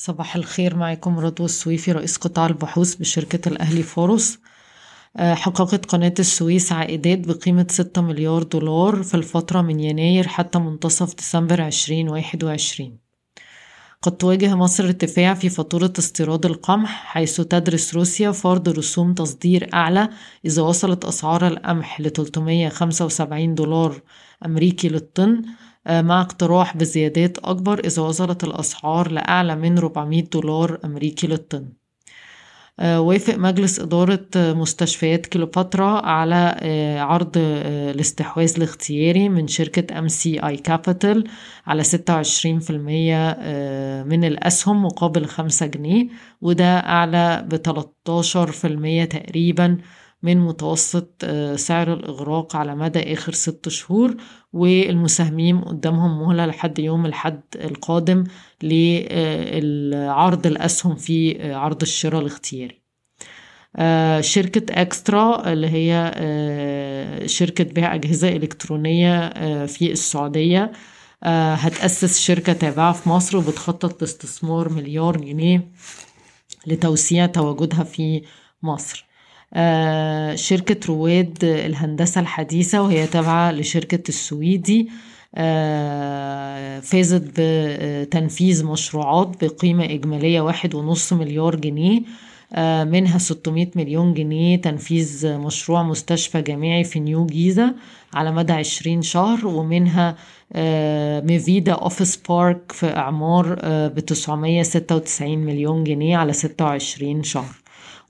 [0.00, 4.38] صباح الخير معاكم رضوى السويفي رئيس قطاع البحوث بشركة الأهلي فاروس.
[5.16, 11.62] حققت قناة السويس عائدات بقيمة ستة مليار دولار في الفترة من يناير حتى منتصف ديسمبر
[11.62, 12.98] عشرين واحد وعشرين.
[14.02, 20.08] قد تواجه مصر ارتفاع في فاتورة استيراد القمح حيث تدرس روسيا فرض رسوم تصدير أعلى
[20.44, 24.00] إذا وصلت أسعار القمح ل 375 دولار
[24.46, 25.42] أمريكي للطن.
[25.90, 31.68] مع اقتراح بزيادات أكبر إذا وصلت الأسعار لأعلى من 400 دولار أمريكي للطن.
[32.82, 36.56] وافق مجلس إدارة مستشفيات كليوباترا على
[37.00, 41.24] عرض الاستحواذ الاختياري من شركة ام سي اي كابيتال
[41.66, 43.30] على ستة وعشرين في المية
[44.04, 46.08] من الأسهم مقابل خمسة جنيه
[46.40, 47.46] وده أعلى
[48.46, 49.78] في المية تقريبا
[50.22, 51.24] من متوسط
[51.56, 54.16] سعر الإغراق على مدى آخر ست شهور
[54.52, 58.24] والمساهمين قدامهم مهلة لحد يوم الحد القادم
[58.62, 62.80] لعرض الأسهم في عرض الشراء الاختياري.
[64.22, 66.12] شركة أكسترا اللي هي
[67.26, 69.28] شركة بيع أجهزة إلكترونية
[69.66, 70.72] في السعودية
[71.22, 75.68] هتأسس شركة تابعة في مصر وبتخطط لاستثمار مليار جنيه
[76.66, 78.22] لتوسيع تواجدها في
[78.62, 79.07] مصر.
[80.34, 84.88] شركة رواد الهندسة الحديثة وهي تابعة لشركة السويدي.
[86.82, 92.02] فازت بتنفيذ مشروعات بقيمة إجمالية واحد ونص مليار جنيه.
[92.84, 97.74] منها 600 مليون جنيه تنفيذ مشروع مستشفى جامعي في نيو جيزة
[98.14, 99.46] على مدى 20 شهر.
[99.46, 100.16] ومنها
[101.20, 107.54] ميفيدا أوفيس بارك في إعمار ب 996 مليون جنيه على 26 شهر.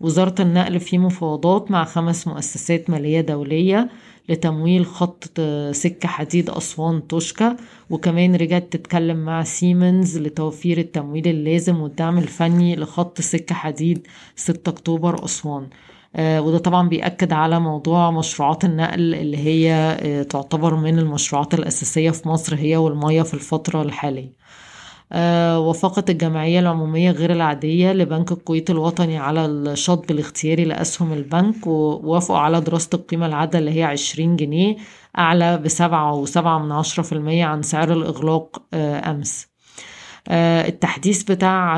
[0.01, 3.89] وزارة النقل في مفاوضات مع خمس مؤسسات مالية دولية
[4.29, 5.41] لتمويل خط
[5.73, 7.57] سكة حديد أسوان توشكا
[7.91, 15.25] وكمان رجعت تتكلم مع سيمنز لتوفير التمويل اللازم والدعم الفني لخط سكة حديد 6 أكتوبر
[15.25, 15.69] أسوان.
[16.17, 22.11] آه وده طبعا بيأكد على موضوع مشروعات النقل اللي هي آه تعتبر من المشروعات الأساسية
[22.11, 24.33] في مصر هي والمية في الفترة الحالية.
[25.59, 32.61] وافقت الجمعية العمومية غير العادية لبنك الكويت الوطني على الشطب الاختياري لأسهم البنك ووافقوا على
[32.61, 34.77] دراسة القيمة العادلة اللي هي عشرين جنيه
[35.19, 39.49] أعلى بسبعة وسبعة من عشرة في المية عن سعر الإغلاق آه أمس.
[40.29, 41.77] آه التحديث بتاع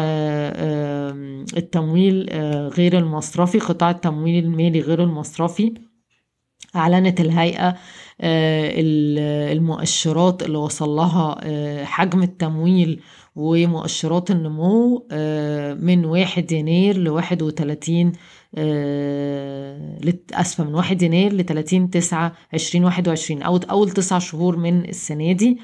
[1.57, 2.31] التمويل
[2.77, 5.75] غير المصرفي قطاع التمويل المالي غير المصرفي
[6.77, 7.77] أعلنت الهيئة
[9.53, 11.41] المؤشرات اللي وصل لها
[11.85, 13.01] حجم التمويل
[13.37, 15.07] ومؤشرات النمو
[15.81, 18.13] من واحد يناير لواحد وتلاتين
[20.35, 25.33] أسفة من واحد يناير لتلاتين تسعة عشرين واحد وعشرين أو أول تسع شهور من السنة
[25.33, 25.59] دي.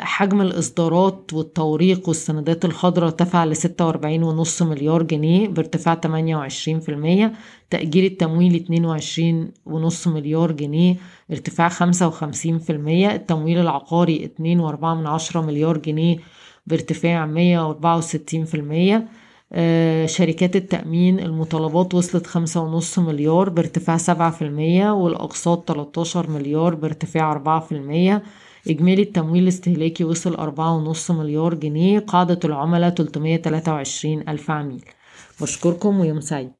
[0.00, 3.44] حجم الإصدارات والتوريق والسندات الخضراء ارتفع
[3.80, 7.32] وأربعين ونص مليار جنيه بارتفاع تمانية وعشرين في المية.
[7.70, 10.96] تأجير التمويل اتنين وعشرين ونص مليار جنيه
[11.30, 13.14] ارتفاع خمسة وخمسين في المية.
[13.14, 16.16] التمويل العقاري اتنين وأربعة من عشرة مليار جنيه
[16.66, 19.08] بارتفاع مية وأربعة وستين في المية.
[20.06, 27.32] شركات التأمين المطالبات وصلت خمسة ونص مليار بارتفاع سبعة في المية والأقساط تلاتاشر مليار بارتفاع
[27.32, 28.22] أربعة في المية.
[28.68, 34.84] إجمالي التمويل الاستهلاكي وصل أربعة ونص مليار جنيه قاعدة العملاء تلتمية تلاتة وعشرين ألف عميل.
[35.40, 36.50] بشكركم ويوم سعيد.